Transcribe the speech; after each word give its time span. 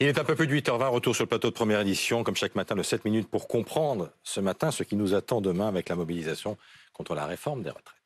Il 0.00 0.06
est 0.06 0.16
un 0.16 0.22
peu 0.22 0.36
plus 0.36 0.46
de 0.46 0.54
8h20, 0.54 0.90
retour 0.90 1.16
sur 1.16 1.24
le 1.24 1.28
plateau 1.28 1.48
de 1.48 1.54
première 1.54 1.80
édition, 1.80 2.22
comme 2.22 2.36
chaque 2.36 2.54
matin, 2.54 2.76
le 2.76 2.84
7 2.84 3.04
minutes 3.04 3.28
pour 3.28 3.48
comprendre 3.48 4.12
ce 4.22 4.38
matin 4.38 4.70
ce 4.70 4.84
qui 4.84 4.94
nous 4.94 5.12
attend 5.12 5.40
demain 5.40 5.66
avec 5.66 5.88
la 5.88 5.96
mobilisation 5.96 6.56
contre 6.92 7.16
la 7.16 7.26
réforme 7.26 7.64
des 7.64 7.70
retraites. 7.70 7.97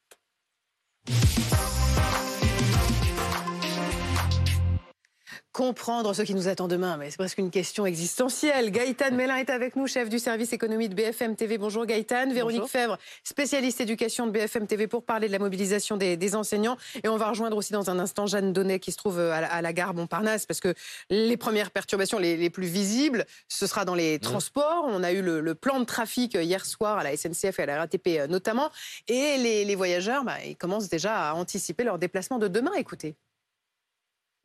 Comprendre 5.53 6.15
ce 6.15 6.23
qui 6.23 6.35
nous 6.35 6.49
attend 6.49 6.67
demain, 6.67 6.97
mais 6.97 7.11
c'est 7.11 7.19
presque 7.19 7.39
une 7.39 7.51
question 7.51 7.85
existentielle. 7.85 8.71
Gaëtan 8.71 9.13
Mélin 9.13 9.37
est 9.37 9.51
avec 9.51 9.77
nous, 9.77 9.87
chef 9.87 10.09
du 10.09 10.19
service 10.19 10.53
économie 10.55 10.89
de 10.89 10.95
BFM 10.95 11.37
TV. 11.37 11.59
Bonjour 11.59 11.85
Gaëtan. 11.85 12.33
Véronique 12.33 12.67
Fèvre, 12.67 12.99
spécialiste 13.23 13.83
éducation 13.83 14.27
de 14.27 14.33
BFM 14.33 14.67
TV 14.67 14.87
pour 14.87 15.05
parler 15.05 15.27
de 15.27 15.33
la 15.33 15.39
mobilisation 15.39 15.99
des, 15.99 16.35
enseignants. 16.35 16.79
Et 17.05 17.09
on 17.09 17.19
va 17.19 17.29
rejoindre 17.29 17.57
aussi 17.57 17.75
dans 17.75 17.91
un 17.91 17.99
instant 17.99 18.27
Jeanne 18.27 18.55
Donnet 18.55 18.81
qui 18.81 18.93
se 18.93 18.97
trouve 18.97 19.19
à 19.19 19.61
la, 19.61 19.73
gare 19.75 19.93
Montparnasse 19.93 20.47
parce 20.47 20.61
que 20.61 20.75
les 21.11 21.37
premières 21.37 21.71
perturbations 21.71 22.19
les, 22.19 22.51
plus 22.51 22.67
visibles, 22.67 23.27
ce 23.49 23.67
sera 23.67 23.85
dans 23.85 23.95
les 23.95 24.19
transports. 24.19 24.87
On 24.89 25.03
a 25.03 25.13
eu 25.13 25.21
le, 25.21 25.55
plan 25.55 25.81
de 25.81 25.85
trafic 25.85 26.35
hier 26.35 26.65
soir 26.65 26.99
à 26.99 27.05
la 27.05 27.15
SNCF 27.15 27.59
et 27.59 27.63
à 27.63 27.67
la 27.67 27.79
RATP 27.79 28.07
euh, 28.09 28.27
notamment. 28.27 28.71
Et 29.07 29.37
les, 29.37 29.75
voyageurs, 29.75 30.25
bah, 30.25 30.37
ils 30.47 30.57
commencent 30.57 30.89
déjà 30.89 31.31
à 31.31 31.35
anticiper 31.35 31.85
leur 31.85 31.99
déplacement 31.99 32.39
de 32.39 32.49
demain. 32.49 32.73
Écoutez 32.79 33.17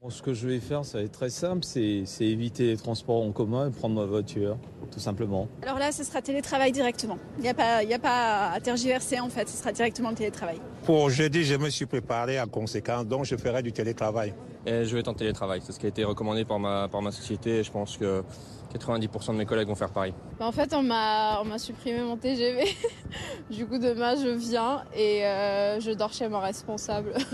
ce 0.09 0.21
que 0.21 0.33
je 0.33 0.47
vais 0.47 0.59
faire, 0.59 0.85
ça 0.85 0.99
va 0.99 1.03
être 1.03 1.11
très 1.11 1.29
simple, 1.29 1.63
c'est 1.63 2.05
éviter 2.21 2.67
les 2.67 2.77
transports 2.77 3.21
en 3.23 3.31
commun 3.31 3.67
et 3.67 3.71
prendre 3.71 3.95
ma 3.95 4.05
voiture, 4.05 4.57
tout 4.91 4.99
simplement. 4.99 5.47
Alors 5.63 5.79
là, 5.79 5.91
ce 5.91 6.03
sera 6.03 6.21
télétravail 6.21 6.71
directement. 6.71 7.17
Il 7.37 7.41
n'y 7.43 7.49
a, 7.49 7.53
pas, 7.53 7.79
a 7.79 7.99
pas 7.99 8.51
à 8.51 8.59
tergiverser 8.59 9.19
en 9.19 9.29
fait, 9.29 9.49
ce 9.49 9.57
sera 9.57 9.71
directement 9.71 10.09
le 10.09 10.15
télétravail. 10.15 10.59
Pour 10.83 11.09
jeudi, 11.09 11.43
je 11.43 11.55
me 11.55 11.69
suis 11.69 11.85
préparé 11.85 12.39
en 12.39 12.47
conséquence, 12.47 13.05
donc 13.05 13.25
je 13.25 13.35
ferai 13.35 13.61
du 13.61 13.73
télétravail. 13.73 14.33
Et 14.65 14.85
je 14.85 14.93
vais 14.93 14.99
être 14.99 15.07
en 15.07 15.13
télétravail, 15.13 15.61
c'est 15.63 15.71
ce 15.71 15.79
qui 15.79 15.85
a 15.85 15.89
été 15.89 16.03
recommandé 16.03 16.45
par 16.45 16.59
ma, 16.59 16.87
par 16.89 17.01
ma 17.01 17.11
société 17.11 17.59
et 17.59 17.63
je 17.63 17.71
pense 17.71 17.97
que 17.97 18.23
90% 18.73 19.33
de 19.33 19.37
mes 19.37 19.45
collègues 19.45 19.67
vont 19.67 19.75
faire 19.75 19.91
pareil. 19.91 20.13
Bah, 20.39 20.45
en 20.45 20.51
fait, 20.51 20.73
on 20.73 20.83
m'a 20.83 21.57
supprimé 21.57 22.01
mon 22.01 22.17
TGV. 22.17 22.63
du 23.49 23.65
coup, 23.65 23.77
demain, 23.77 24.15
je 24.15 24.29
viens 24.29 24.83
et 24.95 25.25
euh, 25.25 25.79
je 25.79 25.91
dors 25.91 26.13
chez 26.13 26.27
mon 26.27 26.39
responsable. 26.39 27.13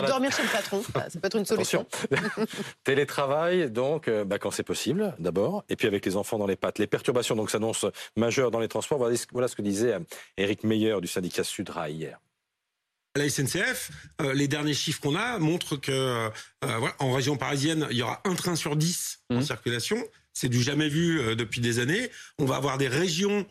Dormir 0.00 0.32
chez 0.32 0.42
le 0.42 0.48
patron, 0.48 0.82
ça 0.94 1.20
peut 1.20 1.26
être 1.26 1.36
une 1.36 1.44
solution. 1.44 1.86
Télétravail, 2.84 3.70
donc, 3.70 4.08
euh, 4.08 4.24
bah, 4.24 4.38
quand 4.38 4.50
c'est 4.50 4.62
possible, 4.62 5.14
d'abord, 5.18 5.64
et 5.68 5.76
puis 5.76 5.86
avec 5.86 6.04
les 6.06 6.16
enfants 6.16 6.38
dans 6.38 6.46
les 6.46 6.56
pattes. 6.56 6.78
Les 6.78 6.86
perturbations 6.86 7.36
donc 7.36 7.50
s'annoncent 7.50 7.90
majeures 8.16 8.50
dans 8.50 8.60
les 8.60 8.68
transports. 8.68 8.98
Voilà, 8.98 9.48
ce 9.48 9.56
que 9.56 9.62
disait 9.62 9.98
Eric 10.36 10.64
euh, 10.64 10.68
Meyer 10.68 11.00
du 11.00 11.08
syndicat 11.08 11.44
Sudra 11.44 11.90
hier. 11.90 12.18
À 13.14 13.18
la 13.18 13.28
SNCF, 13.28 13.90
euh, 14.22 14.32
les 14.32 14.48
derniers 14.48 14.72
chiffres 14.72 15.00
qu'on 15.00 15.16
a 15.16 15.38
montrent 15.38 15.76
que 15.76 16.30
en 16.98 17.12
région 17.12 17.36
parisienne, 17.36 17.86
il 17.90 17.98
y 17.98 18.02
aura 18.02 18.22
un 18.24 18.34
train 18.34 18.56
sur 18.56 18.74
dix 18.74 19.20
en 19.30 19.36
mmh. 19.36 19.42
circulation. 19.42 20.02
C'est 20.32 20.48
du 20.48 20.62
jamais 20.62 20.88
vu 20.88 21.36
depuis 21.36 21.60
des 21.60 21.78
années. 21.78 22.10
On 22.38 22.46
va 22.46 22.56
avoir 22.56 22.78
des 22.78 22.88
régions 22.88 23.46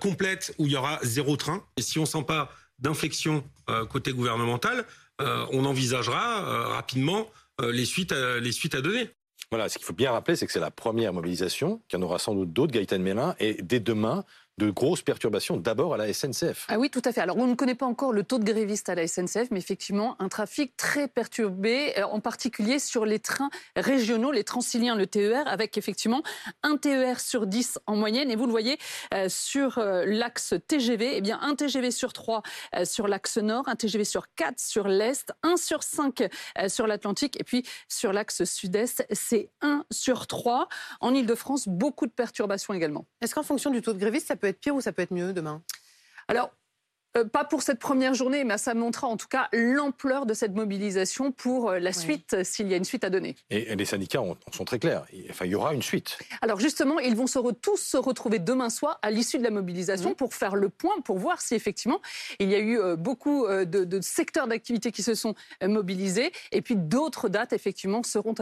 complètes 0.00 0.54
où 0.58 0.66
il 0.66 0.72
y 0.72 0.76
aura 0.76 1.00
zéro 1.02 1.36
train. 1.36 1.64
Et 1.76 1.82
si 1.82 1.98
on 1.98 2.06
sent 2.06 2.22
pas 2.22 2.52
d'inflexion 2.78 3.42
côté 3.88 4.12
gouvernemental, 4.12 4.78
euh, 4.78 4.82
on 5.20 5.64
envisagera 5.64 6.44
euh, 6.44 6.68
rapidement 6.68 7.26
euh, 7.60 7.72
les 7.72 7.84
suites, 7.84 8.12
les 8.12 8.52
suites 8.52 8.74
à 8.74 8.80
donner. 8.80 9.10
Voilà, 9.50 9.68
ce 9.68 9.78
qu'il 9.78 9.86
faut 9.86 9.94
bien 9.94 10.12
rappeler, 10.12 10.36
c'est 10.36 10.46
que 10.46 10.52
c'est 10.52 10.60
la 10.60 10.70
première 10.70 11.12
mobilisation, 11.12 11.80
qu'il 11.88 11.98
y 11.98 12.02
en 12.02 12.04
aura 12.04 12.18
sans 12.18 12.34
doute 12.34 12.52
d'autres, 12.52 12.72
Gaëtan 12.72 12.98
Mélin, 12.98 13.34
et 13.40 13.54
dès 13.62 13.80
demain, 13.80 14.24
de 14.58 14.70
grosses 14.70 15.02
perturbations 15.02 15.56
d'abord 15.56 15.94
à 15.94 15.96
la 15.96 16.12
SNCF. 16.12 16.66
Ah 16.68 16.78
oui, 16.78 16.90
tout 16.90 17.02
à 17.04 17.12
fait. 17.12 17.20
Alors 17.20 17.36
on 17.36 17.46
ne 17.46 17.54
connaît 17.54 17.76
pas 17.76 17.86
encore 17.86 18.12
le 18.12 18.24
taux 18.24 18.38
de 18.38 18.44
grévistes 18.44 18.88
à 18.88 18.94
la 18.94 19.06
SNCF, 19.06 19.50
mais 19.50 19.58
effectivement 19.58 20.16
un 20.18 20.28
trafic 20.28 20.76
très 20.76 21.06
perturbé, 21.08 21.94
euh, 21.98 22.04
en 22.06 22.20
particulier 22.20 22.78
sur 22.78 23.06
les 23.06 23.20
trains 23.20 23.50
régionaux, 23.76 24.32
les 24.32 24.44
transiliens, 24.44 24.96
le 24.96 25.06
TER, 25.06 25.46
avec 25.46 25.78
effectivement 25.78 26.22
un 26.62 26.76
TER 26.76 27.20
sur 27.20 27.46
10 27.46 27.78
en 27.86 27.96
moyenne. 27.96 28.30
Et 28.30 28.36
vous 28.36 28.46
le 28.46 28.50
voyez 28.50 28.78
euh, 29.14 29.28
sur 29.28 29.78
euh, 29.78 30.04
l'axe 30.04 30.54
TGV, 30.66 31.12
eh 31.14 31.20
bien 31.20 31.38
un 31.40 31.54
TGV 31.54 31.90
sur 31.90 32.12
3 32.12 32.42
sur 32.84 33.08
l'axe 33.08 33.38
nord, 33.38 33.68
un 33.68 33.76
TGV 33.76 34.04
sur 34.04 34.26
4 34.34 34.58
sur 34.58 34.88
l'est, 34.88 35.32
1 35.42 35.56
sur 35.56 35.82
5 35.82 36.28
sur 36.68 36.86
l'Atlantique, 36.86 37.40
et 37.40 37.44
puis 37.44 37.64
sur 37.88 38.12
l'axe 38.12 38.44
sud-est, 38.44 39.06
c'est 39.12 39.50
1 39.62 39.84
sur 39.90 40.26
3. 40.26 40.68
En 41.00 41.14
Ile-de-France, 41.14 41.68
beaucoup 41.68 42.06
de 42.06 42.12
perturbations 42.12 42.74
également. 42.74 43.06
Est-ce 43.20 43.34
qu'en 43.34 43.42
fonction 43.42 43.70
du 43.70 43.82
taux 43.82 43.92
de 43.92 43.98
grévistes, 43.98 44.26
ça 44.26 44.36
peut 44.36 44.47
être 44.48 44.60
pire 44.60 44.74
ou 44.74 44.80
ça 44.80 44.92
peut 44.92 45.02
être 45.02 45.12
mieux 45.12 45.32
demain? 45.32 45.62
Alors, 46.28 46.50
euh, 47.16 47.24
pas 47.24 47.44
pour 47.44 47.62
cette 47.62 47.78
première 47.78 48.14
journée, 48.14 48.44
mais 48.44 48.58
ça 48.58 48.74
montrera 48.74 49.06
en 49.06 49.16
tout 49.16 49.28
cas 49.28 49.48
l'ampleur 49.52 50.26
de 50.26 50.34
cette 50.34 50.54
mobilisation 50.54 51.32
pour 51.32 51.70
euh, 51.70 51.78
la 51.78 51.92
suite, 51.92 52.34
euh, 52.34 52.44
s'il 52.44 52.68
y 52.68 52.74
a 52.74 52.76
une 52.76 52.84
suite 52.84 53.02
à 53.02 53.10
donner. 53.10 53.34
Et, 53.50 53.74
les 53.74 53.84
syndicats 53.84 54.22
sont 54.52 54.64
très 54.64 54.78
clairs. 54.78 55.04
Enfin, 55.30 55.46
il 55.46 55.52
y 55.52 55.54
aura 55.54 55.72
une 55.72 55.82
suite. 55.82 56.18
Alors 56.42 56.60
justement, 56.60 56.98
ils 56.98 57.16
vont 57.16 57.26
se 57.26 57.38
tous 57.52 57.80
se 57.80 57.96
retrouver 57.96 58.38
demain 58.38 58.68
soir 58.68 58.98
à 59.00 59.10
l'issue 59.10 59.38
de 59.38 59.44
la 59.44 59.50
mobilisation 59.50 60.14
pour 60.14 60.34
faire 60.34 60.56
le 60.56 60.68
point, 60.68 61.00
pour 61.04 61.18
voir 61.18 61.40
si 61.40 61.54
effectivement 61.54 62.00
il 62.40 62.50
y 62.50 62.54
a 62.54 62.58
eu 62.58 62.96
beaucoup 62.96 63.46
de, 63.46 64.00
secteurs 64.00 64.48
d'activité 64.48 64.90
qui 64.90 65.02
se 65.02 65.14
sont 65.14 65.34
mobilisés. 65.62 66.32
Et 66.52 66.62
puis 66.62 66.74
d'autres 66.76 67.28
dates, 67.28 67.52
effectivement, 67.52 68.02
seront 68.02 68.34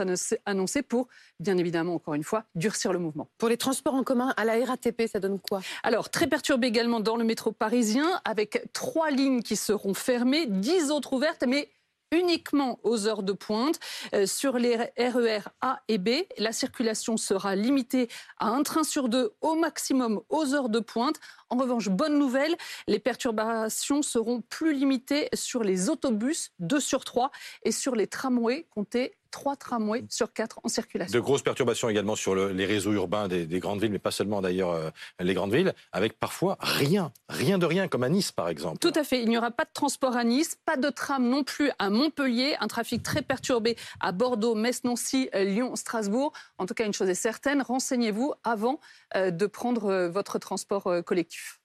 annoncées 0.45 0.81
pour, 0.81 1.07
bien 1.39 1.57
évidemment, 1.57 1.93
encore 1.95 2.15
une 2.15 2.23
fois, 2.23 2.43
durcir 2.55 2.91
le 2.91 2.99
mouvement. 2.99 3.29
Pour 3.37 3.49
les 3.49 3.57
transports 3.57 3.93
en 3.93 4.03
commun, 4.03 4.33
à 4.35 4.45
la 4.45 4.53
RATP, 4.65 5.03
ça 5.11 5.19
donne 5.19 5.39
quoi? 5.39 5.61
Alors, 5.83 6.09
très 6.09 6.27
perturbé 6.27 6.67
également 6.67 6.99
dans 6.99 7.15
le 7.15 7.23
métro 7.23 7.51
parisien, 7.51 8.19
avec 8.25 8.66
trois 8.67 9.11
lignes 9.11 9.41
qui 9.41 9.55
seront 9.55 9.93
fermées, 9.93 10.45
dix 10.47 10.91
autres 10.91 11.13
ouvertes, 11.13 11.43
mais 11.47 11.69
uniquement 12.11 12.79
aux 12.83 13.07
heures 13.07 13.23
de 13.23 13.33
pointe. 13.33 13.79
Euh, 14.13 14.25
sur 14.25 14.57
les 14.57 14.75
RER 14.75 14.89
e 14.97 15.39
A 15.61 15.81
et 15.87 15.97
B, 15.97 16.09
la 16.37 16.51
circulation 16.51 17.17
sera 17.17 17.55
limitée 17.55 18.07
à 18.39 18.47
un 18.47 18.63
train 18.63 18.83
sur 18.83 19.09
deux 19.09 19.33
au 19.41 19.55
maximum 19.55 20.21
aux 20.29 20.53
heures 20.53 20.69
de 20.69 20.79
pointe. 20.79 21.19
En 21.49 21.57
revanche, 21.57 21.89
bonne 21.89 22.17
nouvelle, 22.17 22.55
les 22.87 22.99
perturbations 22.99 24.01
seront 24.01 24.41
plus 24.41 24.73
limitées 24.73 25.29
sur 25.33 25.63
les 25.63 25.89
autobus, 25.89 26.51
2 26.59 26.79
sur 26.79 27.03
3, 27.03 27.31
et 27.63 27.71
sur 27.71 27.95
les 27.95 28.07
tramways, 28.07 28.67
comptez 28.69 29.16
trois 29.31 29.55
tramways 29.55 30.05
sur 30.09 30.33
quatre 30.33 30.59
en 30.63 30.67
circulation. 30.67 31.17
De 31.17 31.23
grosses 31.23 31.41
perturbations 31.41 31.89
également 31.89 32.15
sur 32.15 32.35
les 32.35 32.65
réseaux 32.65 32.93
urbains 32.93 33.27
des, 33.27 33.45
grandes 33.59 33.81
villes, 33.81 33.91
mais 33.91 33.99
pas 33.99 34.11
seulement 34.11 34.41
d'ailleurs 34.41 34.71
euh, 34.71 34.89
les 35.19 35.33
grandes 35.33 35.53
villes, 35.53 35.73
avec 35.91 36.19
parfois 36.19 36.57
rien, 36.59 37.11
rien 37.29 37.57
de 37.57 37.65
rien, 37.65 37.87
comme 37.87 38.03
à 38.03 38.09
Nice 38.09 38.31
par 38.31 38.49
exemple. 38.49 38.79
Tout 38.79 38.93
à 38.95 39.03
fait, 39.03 39.21
il 39.21 39.29
n'y 39.29 39.37
aura 39.37 39.51
pas 39.51 39.65
de 39.65 39.71
transport 39.73 40.15
à 40.15 40.23
Nice, 40.23 40.57
pas 40.65 40.77
de 40.77 40.89
tram 40.89 41.27
non 41.27 41.43
plus 41.43 41.71
à 41.79 41.89
Montpellier, 41.89 42.55
un 42.59 42.67
trafic 42.67 43.03
très 43.03 43.21
perturbé 43.21 43.75
à 43.99 44.11
Bordeaux, 44.11 44.55
Metz, 44.55 44.83
Nancy, 44.83 45.29
euh, 45.35 45.43
Lyon, 45.43 45.75
Strasbourg. 45.75 46.33
En 46.57 46.65
tout 46.65 46.73
cas, 46.73 46.85
une 46.85 46.93
chose 46.93 47.09
est 47.09 47.15
certaine, 47.15 47.61
renseignez-vous 47.61 48.33
avant 48.43 48.79
euh, 49.15 49.31
de 49.31 49.45
prendre 49.45 50.07
votre 50.07 50.39
transport 50.39 50.89
collectif. 51.05 51.56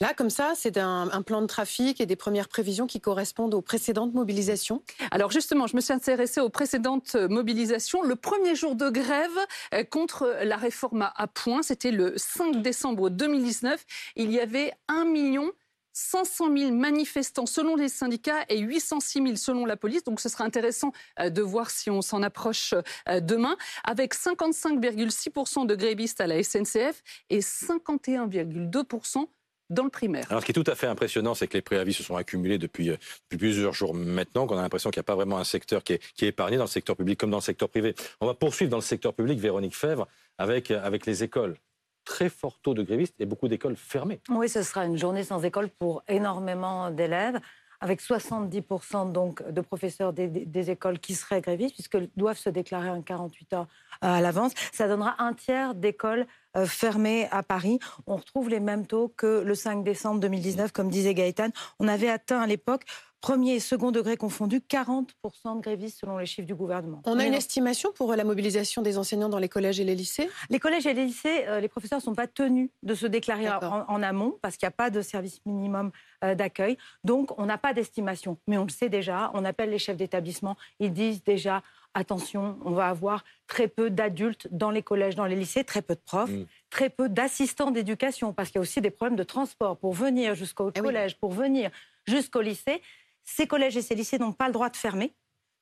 Là, 0.00 0.14
comme 0.14 0.30
ça, 0.30 0.52
c'est 0.54 0.76
un, 0.78 1.22
plan 1.22 1.42
de 1.42 1.46
trafic 1.46 2.00
et 2.00 2.06
des 2.06 2.16
premières 2.16 2.48
prévisions 2.48 2.86
qui 2.86 3.00
correspondent 3.00 3.54
aux 3.54 3.60
précédentes 3.60 4.14
mobilisations 4.14 4.82
Alors 5.10 5.30
justement, 5.30 5.66
je 5.66 5.76
me 5.76 5.80
suis 5.80 5.92
intéressée 5.92 6.40
aux 6.40 6.48
précédentes 6.48 7.16
mobilisations. 7.16 8.02
Le 8.02 8.14
premier 8.14 8.54
jour 8.54 8.76
de 8.76 8.88
grève 8.88 9.30
euh, 9.74 9.84
contre 9.84 10.38
la 10.42 10.56
réforme 10.56 11.10
à 11.14 11.26
point, 11.26 11.62
c'était 11.62 11.90
le 11.90 12.14
5 12.16 12.62
décembre 12.62 13.10
2019. 13.10 13.84
Il 14.16 14.32
y 14.32 14.40
avait 14.40 14.72
1 14.88 15.04
million 15.04 15.50
500 15.98 16.56
000 16.56 16.72
manifestants 16.72 17.46
selon 17.46 17.74
les 17.74 17.88
syndicats 17.88 18.44
et 18.48 18.58
806 18.60 19.22
000 19.22 19.36
selon 19.36 19.66
la 19.66 19.76
police. 19.76 20.04
Donc 20.04 20.20
ce 20.20 20.28
sera 20.28 20.44
intéressant 20.44 20.92
euh, 21.18 21.28
de 21.28 21.42
voir 21.42 21.70
si 21.70 21.90
on 21.90 22.02
s'en 22.02 22.22
approche 22.22 22.74
euh, 23.08 23.20
demain, 23.20 23.56
avec 23.84 24.14
55,6% 24.14 25.66
de 25.66 25.74
grévistes 25.74 26.20
à 26.20 26.28
la 26.28 26.42
SNCF 26.42 27.02
et 27.30 27.40
51,2% 27.40 29.26
dans 29.70 29.84
le 29.84 29.90
primaire. 29.90 30.26
Alors, 30.30 30.40
ce 30.40 30.46
qui 30.46 30.52
est 30.52 30.62
tout 30.62 30.70
à 30.70 30.74
fait 30.74 30.86
impressionnant, 30.86 31.34
c'est 31.34 31.46
que 31.46 31.54
les 31.54 31.62
préavis 31.62 31.92
se 31.92 32.02
sont 32.02 32.16
accumulés 32.16 32.58
depuis, 32.58 32.90
euh, 32.90 32.96
plusieurs 33.28 33.74
jours 33.74 33.94
maintenant, 33.94 34.46
qu'on 34.46 34.56
a 34.56 34.62
l'impression 34.62 34.90
qu'il 34.90 34.98
n'y 34.98 35.04
a 35.04 35.10
pas 35.10 35.14
vraiment 35.14 35.38
un 35.38 35.44
secteur 35.44 35.82
qui 35.82 35.94
est, 35.94 36.02
qui 36.14 36.24
est, 36.24 36.28
épargné 36.28 36.56
dans 36.56 36.64
le 36.64 36.68
secteur 36.68 36.96
public 36.96 37.18
comme 37.18 37.30
dans 37.30 37.38
le 37.38 37.42
secteur 37.42 37.68
privé. 37.68 37.94
On 38.20 38.26
va 38.26 38.34
poursuivre 38.34 38.70
dans 38.70 38.78
le 38.78 38.82
secteur 38.82 39.14
public, 39.14 39.38
Véronique 39.38 39.76
Fèvre, 39.76 40.06
avec, 40.38 40.70
euh, 40.70 40.80
avec 40.82 41.06
les 41.06 41.22
écoles. 41.22 41.56
Très 42.04 42.30
fort 42.30 42.58
taux 42.62 42.74
de 42.74 42.82
grévistes 42.82 43.14
et 43.20 43.26
beaucoup 43.26 43.48
d'écoles 43.48 43.76
fermées. 43.76 44.20
Oui, 44.30 44.48
ce 44.48 44.62
sera 44.62 44.86
une 44.86 44.96
journée 44.96 45.24
sans 45.24 45.44
école 45.44 45.68
pour 45.68 46.02
énormément 46.08 46.90
d'élèves 46.90 47.38
avec 47.80 48.00
70% 48.00 49.12
donc 49.12 49.48
de 49.48 49.60
professeurs 49.60 50.12
des, 50.12 50.70
écoles 50.70 50.98
qui 50.98 51.14
seraient 51.14 51.40
grévistes, 51.40 51.74
puisqu'ils 51.74 52.10
doivent 52.16 52.38
se 52.38 52.50
déclarer 52.50 52.90
en 52.90 53.02
48 53.02 53.52
heures 53.52 53.66
à 54.00 54.20
l'avance. 54.20 54.52
Ça 54.72 54.88
donnera 54.88 55.16
un 55.22 55.32
tiers 55.32 55.74
d'écoles 55.74 56.26
euh, 56.56 56.66
fermées 56.66 57.28
à 57.30 57.42
Paris. 57.42 57.78
On 58.06 58.16
retrouve 58.16 58.48
les 58.48 58.60
mêmes 58.60 58.86
taux 58.86 59.12
que 59.16 59.42
le 59.42 59.54
5 59.54 59.84
décembre 59.84 60.20
2019, 60.20 60.72
comme 60.72 60.90
disait 60.90 61.14
Gaëtan. 61.14 61.48
On 61.78 61.88
avait 61.88 62.08
atteint 62.08 62.40
à 62.40 62.46
l'époque 62.46 62.84
premier 63.20 63.54
et 63.54 63.60
second 63.60 63.90
degré 63.90 64.16
confondus, 64.16 64.60
40% 64.60 65.56
de 65.56 65.60
grévistes 65.60 65.98
selon 66.00 66.18
les 66.18 66.26
chiffres 66.26 66.46
du 66.46 66.54
gouvernement. 66.54 67.02
On 67.04 67.18
a 67.18 67.24
une 67.26 67.34
estimation 67.34 67.90
pour 67.92 68.14
la 68.14 68.24
mobilisation 68.24 68.82
des 68.82 68.98
enseignants 68.98 69.28
dans 69.28 69.38
les 69.38 69.48
collèges 69.48 69.80
et 69.80 69.84
les 69.84 69.94
lycées? 69.94 70.28
Les 70.50 70.58
collèges 70.60 70.86
et 70.86 70.94
les 70.94 71.06
lycées, 71.06 71.44
euh, 71.48 71.60
les 71.60 71.68
professeurs 71.68 71.98
ne 71.98 72.02
sont 72.02 72.14
pas 72.14 72.26
tenus 72.26 72.70
de 72.82 72.94
se 72.94 73.06
déclarer 73.06 73.48
en, 73.48 74.02
amont 74.02 74.38
parce 74.40 74.56
qu'il 74.56 74.66
n'y 74.66 74.72
a 74.72 74.76
pas 74.76 74.90
de 74.90 75.02
service 75.02 75.40
minimum 75.46 75.90
euh, 76.24 76.34
d'accueil. 76.34 76.78
Donc, 77.04 77.38
on 77.38 77.46
n'a 77.46 77.58
pas 77.58 77.74
d'estimation. 77.74 78.38
Mais 78.46 78.56
on 78.56 78.64
le 78.64 78.70
sait 78.70 78.88
déjà, 78.88 79.30
on 79.34 79.44
appelle 79.44 79.70
les 79.70 79.78
chefs 79.78 79.96
d'établissement, 79.96 80.56
ils 80.78 80.92
disent 80.92 81.24
déjà 81.24 81.62
attention, 81.94 82.58
on 82.64 82.72
va 82.72 82.88
avoir 82.88 83.24
très 83.46 83.66
peu 83.66 83.90
d'adultes 83.90 84.46
dans 84.52 84.70
les 84.70 84.82
collèges, 84.82 85.16
dans 85.16 85.24
les 85.24 85.34
lycées, 85.34 85.64
très 85.64 85.82
peu 85.82 85.94
de 85.94 86.00
profs, 86.00 86.30
Mm. 86.30 86.46
très 86.70 86.90
peu 86.90 87.08
d'assistants 87.08 87.70
d'éducation, 87.70 88.32
parce 88.32 88.50
qu'il 88.50 88.56
y 88.56 88.58
a 88.58 88.62
aussi 88.62 88.80
des 88.80 88.90
problèmes 88.90 89.16
de 89.16 89.24
transport 89.24 89.76
pour 89.76 89.94
venir 89.94 90.34
jusqu'au 90.34 90.70
Eh 90.74 90.80
oui. 90.80 90.86
collège, 90.86 91.16
pour 91.18 91.32
venir 91.32 91.70
jusqu'au 92.06 92.40
lycée. 92.40 92.80
Ces 93.30 93.46
collèges 93.46 93.76
et 93.76 93.82
ces 93.82 93.94
lycées 93.94 94.18
n'ont 94.18 94.32
pas 94.32 94.46
le 94.46 94.54
droit 94.54 94.70
de 94.70 94.76
fermer. 94.76 95.14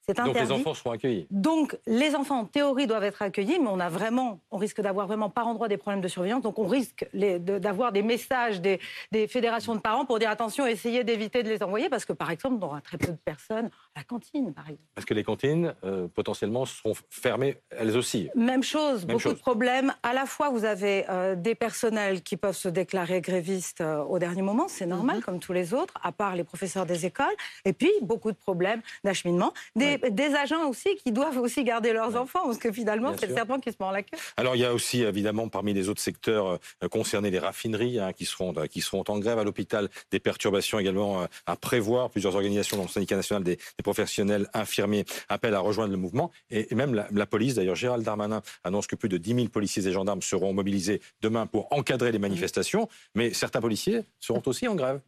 C'est 0.09 0.17
Donc 0.19 0.37
les 0.39 0.53
enfants 0.53 0.75
seront 0.75 0.93
accueillis. 0.93 1.27
Donc, 1.33 1.77
les 1.89 2.15
enfants, 2.15 2.39
en 2.39 2.45
théorie, 2.45 2.87
doivent 2.87 3.03
être 3.03 3.23
accueillis, 3.23 3.59
mais 3.59 3.67
on 3.69 3.81
a 3.81 3.89
vraiment, 3.89 4.39
on 4.53 4.57
risque 4.57 4.81
d'avoir 4.81 5.09
vraiment 5.09 5.31
par 5.31 5.49
endroit 5.49 5.67
des 5.67 5.79
problèmes 5.79 6.01
de 6.01 6.07
surveillance. 6.07 6.43
Donc, 6.43 6.61
on 6.61 6.67
risque 6.69 7.05
de- 7.13 7.59
d'avoir 7.59 7.91
des 7.91 8.03
messages 8.03 8.61
des, 8.61 8.79
des 9.11 9.27
fédérations 9.27 9.75
de 9.75 9.81
parents 9.81 10.05
pour 10.05 10.21
dire 10.21 10.31
attention, 10.31 10.65
essayez 10.65 11.03
d'éviter 11.03 11.43
de 11.43 11.49
les 11.49 11.61
envoyer, 11.61 11.89
parce 11.89 12.05
que, 12.05 12.13
par 12.13 12.31
exemple, 12.31 12.55
on 12.63 12.67
aura 12.67 12.81
très 12.83 12.99
peu 12.99 13.09
de 13.11 13.17
personnes 13.25 13.67
à 13.97 14.01
la 14.01 14.05
cantine, 14.05 14.55
par 14.55 14.67
exemple. 14.67 14.85
Parce 14.95 15.05
que 15.07 15.15
les 15.15 15.25
cantines, 15.25 15.75
euh, 15.83 16.07
potentiellement, 16.07 16.67
seront 16.67 16.93
fermées 17.11 17.57
elles 17.71 17.97
aussi. 17.97 18.29
Même 18.37 18.63
chose, 18.63 19.01
Même 19.01 19.09
beaucoup 19.17 19.23
chose. 19.23 19.35
de 19.35 19.39
problèmes. 19.41 19.93
À 20.05 20.13
la 20.13 20.27
fois, 20.27 20.51
vous 20.51 20.65
avez 20.65 21.05
euh, 21.11 21.35
des 21.35 21.57
personnels 21.57 22.23
qui 22.23 22.37
peuvent 22.37 22.55
se 22.57 22.69
déclarer 22.69 23.21
grévistes 23.21 23.81
euh, 23.81 24.05
au 24.05 24.21
dernier 24.21 24.43
moment, 24.43 24.69
c'est 24.69 24.87
normal, 24.87 25.21
comme 25.25 25.41
tous 25.41 25.53
les 25.53 25.75
autres, 25.75 25.95
à 26.01 26.13
part 26.13 26.37
les 26.37 26.45
professeurs 26.45 26.87
des 26.87 27.07
écoles. 27.07 27.27
Et 27.65 27.73
puis, 27.73 27.91
beaucoup 28.03 28.31
de 28.31 28.37
problèmes 28.37 28.83
d'acheminement. 29.03 29.53
Des, 29.75 29.96
des 30.11 30.35
agents 30.35 30.69
aussi 30.69 30.97
qui 30.97 31.13
doivent 31.13 31.39
aussi 31.39 31.65
garder 31.65 31.93
leurs 31.93 32.17
enfants, 32.17 32.45
parce 32.45 32.59
que 32.59 32.73
finalement, 32.73 33.15
c'est 33.19 33.27
le 33.27 33.35
serpent 33.35 33.59
qui 33.59 33.71
se 33.71 33.77
mord 33.81 33.93
la 33.93 34.03
queue. 34.03 34.17
Alors 34.37 34.57
il 34.57 34.61
y 34.61 34.65
a 34.65 34.73
aussi 34.73 35.03
évidemment 35.03 35.49
parmi 35.49 35.73
les 35.73 35.89
autres 35.89 36.01
secteurs 36.01 36.59
euh, 36.83 36.89
concernés 36.89 37.31
les 37.31 37.39
raffineries 37.39 37.99
hein, 37.99 38.13
qui 38.13 38.25
seront 38.25 38.55
euh, 38.57 38.67
qui 38.67 38.81
seront 38.81 39.05
en 39.09 39.19
grève 39.19 39.39
à 39.39 39.45
l'hôpital, 39.45 39.89
des 40.11 40.21
perturbations 40.21 40.79
également 40.79 41.23
euh, 41.23 41.27
à 41.47 41.57
prévoir. 41.57 42.11
Plusieurs 42.11 42.35
organisations, 42.35 42.77
dont 42.77 42.85
le 42.85 42.89
syndicat 42.89 43.17
national 43.17 43.43
des, 43.43 43.57
des 43.57 43.83
professionnels 43.83 44.49
infirmiers, 44.55 45.05
appellent 45.29 45.55
à 45.55 45.61
rejoindre 45.61 45.93
le 45.93 45.99
mouvement 45.99 46.31
et, 46.51 46.73
et 46.73 46.75
même 46.75 46.95
la, 46.95 47.07
la 47.13 47.27
police. 47.27 47.55
D'ailleurs, 47.55 47.77
Gérald 47.77 48.05
Darmanin 48.05 48.43
annonce 48.65 48.87
que 48.87 48.97
plus 48.97 49.09
de 49.09 49.19
10 49.19 49.35
000 49.35 49.49
policiers 49.49 49.87
et 49.87 49.93
gendarmes 49.93 50.23
seront 50.23 50.53
mobilisés 50.53 51.01
demain 51.21 51.47
pour 51.47 51.73
encadrer 51.73 52.13
les 52.13 52.19
manifestations. 52.19 52.89
Mais 53.15 53.33
certains 53.33 53.61
policiers 53.61 54.03
seront 54.21 54.43
aussi 54.47 54.69
en 54.69 54.75
grève. 54.75 55.01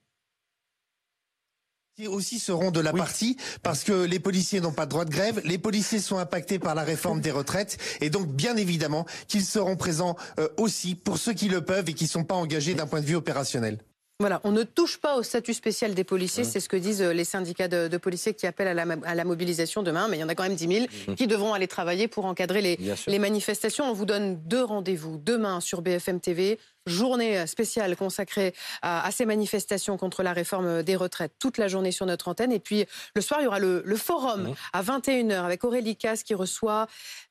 Qui 1.99 2.06
aussi 2.06 2.39
seront 2.39 2.71
de 2.71 2.79
la 2.79 2.93
partie 2.93 3.37
parce 3.65 3.83
que 3.83 4.05
les 4.05 4.21
policiers 4.21 4.61
n'ont 4.61 4.71
pas 4.71 4.87
de 4.87 4.91
droit 4.91 5.05
de 5.05 5.11
grève, 5.11 5.43
les 5.45 5.59
policiers 5.59 5.99
sont 5.99 6.19
impactés 6.19 6.61
par 6.61 6.77
la 6.77 6.85
réforme 6.85 7.21
des 7.21 7.33
retraites 7.33 7.77
et 8.00 8.09
donc 8.09 8.29
bien 8.29 8.56
évidemment 8.56 9.05
qu'ils 9.27 9.45
seront 9.45 9.75
présents 9.75 10.15
euh, 10.39 10.47
aussi 10.59 10.95
pour 10.95 11.19
ceux 11.19 11.33
qui 11.33 11.49
le 11.49 11.61
peuvent 11.61 11.89
et 11.89 11.95
qui 11.95 12.05
ne 12.05 12.09
sont 12.09 12.23
pas 12.23 12.37
engagés 12.37 12.75
d'un 12.75 12.87
point 12.87 13.00
de 13.00 13.05
vue 13.05 13.17
opérationnel. 13.17 13.79
Voilà, 14.21 14.41
on 14.43 14.50
ne 14.50 14.65
touche 14.65 14.99
pas 14.99 15.17
au 15.17 15.25
statut 15.25 15.55
spécial 15.55 15.95
des 15.95 16.03
policiers, 16.03 16.43
c'est 16.43 16.59
ce 16.59 16.69
que 16.69 16.77
disent 16.77 17.03
euh, 17.03 17.12
les 17.12 17.23
syndicats 17.25 17.69
de, 17.69 17.87
de 17.87 17.97
policiers 17.99 18.35
qui 18.35 18.47
appellent 18.47 18.67
à 18.67 18.75
la, 18.75 18.97
à 19.05 19.15
la 19.17 19.25
mobilisation 19.25 19.85
demain, 19.85 20.09
mais 20.09 20.17
il 20.19 20.21
y 20.21 20.25
en 20.25 20.29
a 20.29 20.35
quand 20.35 20.43
même 20.43 20.56
10 20.56 20.87
000 21.06 21.15
qui 21.17 21.27
devront 21.29 21.53
aller 21.53 21.69
travailler 21.69 22.09
pour 22.09 22.25
encadrer 22.25 22.61
les, 22.61 22.79
les 23.06 23.19
manifestations. 23.21 23.89
On 23.89 23.93
vous 23.93 24.06
donne 24.06 24.37
deux 24.45 24.65
rendez-vous 24.65 25.21
demain 25.25 25.61
sur 25.61 25.83
BFM 25.83 26.19
TV, 26.19 26.59
journée 26.88 27.46
spéciale 27.46 27.96
consacrée 27.96 28.55
à, 28.82 29.06
à 29.06 29.11
ces 29.11 29.26
manifestations 29.26 29.96
contre 29.96 30.23
la 30.23 30.32
réforme 30.32 30.82
des 30.82 30.96
retraites, 30.96 31.32
toute 31.38 31.58
la 31.58 31.69
journée 31.69 31.93
sur 31.93 32.06
notre 32.06 32.29
antenne. 32.29 32.52
Et 32.52 32.61
puis 32.61 32.87
le 33.14 33.20
soir, 33.20 33.40
il 33.40 33.44
y 33.44 33.46
aura 33.46 33.58
le, 33.58 33.82
le 33.85 33.96
forum 33.96 34.55
à 34.73 34.82
21h 34.82 35.44
avec 35.44 35.64
Aurélie 35.64 35.96
Casse 35.96 36.23
qui 36.23 36.35
reçoit 36.35 36.87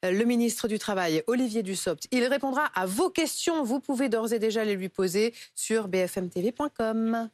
euh, 0.05 0.11
le 0.11 0.25
ministre 0.25 0.67
du 0.67 0.79
Travail, 0.79 1.23
Olivier 1.27 1.63
Dussopt. 1.63 2.07
Il 2.11 2.23
répondra 2.25 2.65
à 2.75 2.85
vos 2.85 3.09
questions. 3.09 3.63
Vous 3.63 3.79
pouvez 3.79 4.09
d'ores 4.09 4.33
et 4.33 4.39
déjà 4.39 4.63
les 4.63 4.75
lui 4.75 4.89
poser 4.89 5.33
sur 5.55 5.87
bfmtv.com. 5.87 7.29